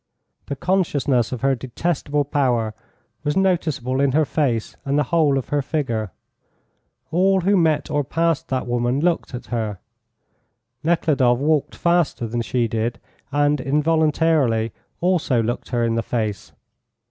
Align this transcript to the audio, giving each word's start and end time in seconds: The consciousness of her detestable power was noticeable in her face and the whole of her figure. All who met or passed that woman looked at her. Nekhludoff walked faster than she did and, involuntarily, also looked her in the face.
The 0.47 0.55
consciousness 0.55 1.31
of 1.31 1.41
her 1.41 1.53
detestable 1.53 2.23
power 2.25 2.73
was 3.23 3.37
noticeable 3.37 4.01
in 4.01 4.13
her 4.13 4.25
face 4.25 4.75
and 4.83 4.97
the 4.97 5.03
whole 5.03 5.37
of 5.37 5.49
her 5.49 5.61
figure. 5.61 6.09
All 7.11 7.41
who 7.41 7.55
met 7.55 7.91
or 7.91 8.03
passed 8.03 8.47
that 8.47 8.65
woman 8.65 8.99
looked 9.01 9.35
at 9.35 9.45
her. 9.53 9.77
Nekhludoff 10.83 11.37
walked 11.37 11.75
faster 11.75 12.25
than 12.25 12.41
she 12.41 12.67
did 12.67 12.99
and, 13.31 13.61
involuntarily, 13.61 14.71
also 15.01 15.39
looked 15.39 15.69
her 15.69 15.83
in 15.83 15.93
the 15.93 16.01
face. 16.01 16.51